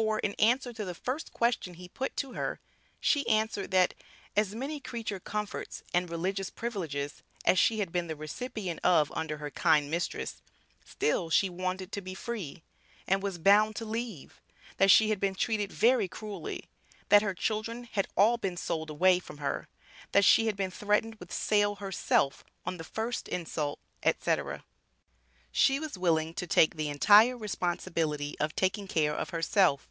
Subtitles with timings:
[0.00, 2.60] For, in answer to the first question he put to her,
[3.00, 3.94] she answered, that,
[4.36, 9.38] "As many creature comforts and religious privileges as she had been the recipient of under
[9.38, 10.40] her 'kind mistress,'
[10.84, 12.62] still she 'wanted to be free,'
[13.08, 14.40] and 'was bound to leave,'
[14.76, 16.68] that she had been 'treated very cruelly,'
[17.08, 19.66] that her children had 'all been sold away' from her;
[20.12, 24.64] that she had been threatened with sale herself 'on the first insult,'" etc.
[25.50, 29.88] She was willing to take the entire responsibility of taking care of herself.